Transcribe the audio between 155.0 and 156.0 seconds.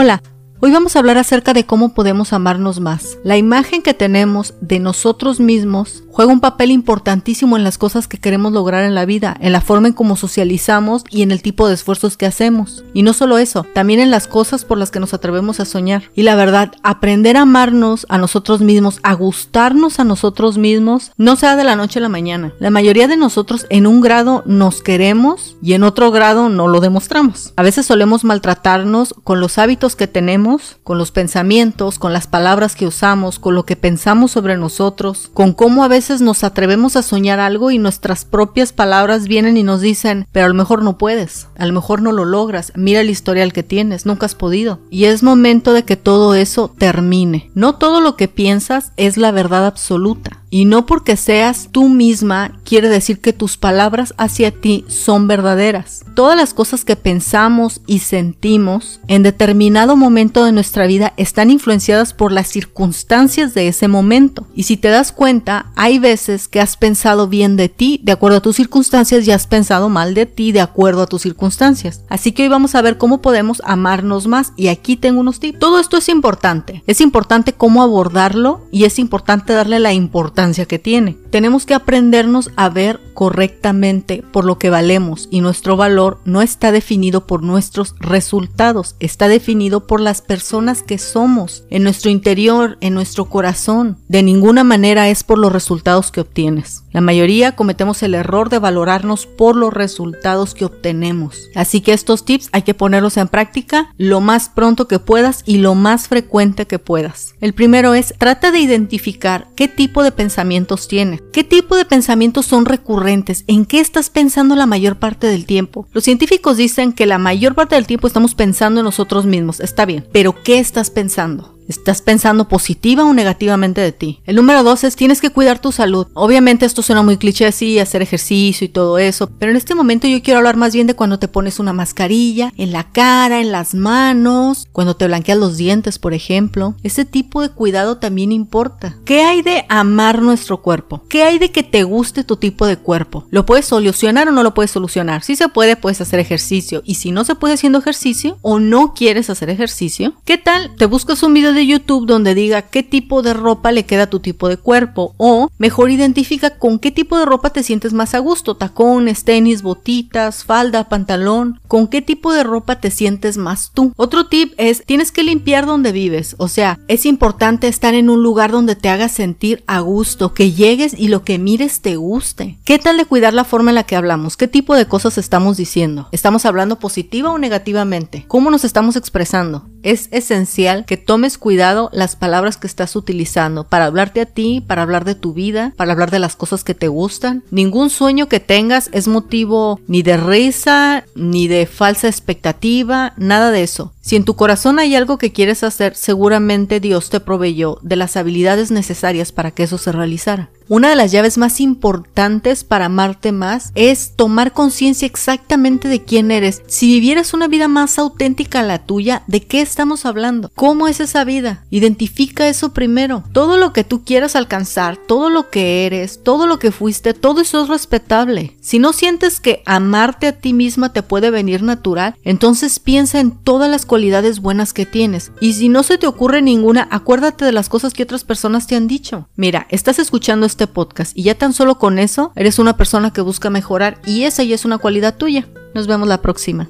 o mejor